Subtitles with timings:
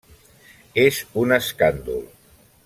[0.83, 2.03] És un escàndol.